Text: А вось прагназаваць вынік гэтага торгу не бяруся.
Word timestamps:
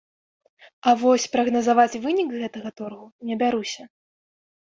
А 0.91 0.93
вось 1.01 1.27
прагназаваць 1.33 1.99
вынік 2.07 2.33
гэтага 2.39 2.69
торгу 2.81 3.05
не 3.33 3.37
бяруся. 3.43 3.83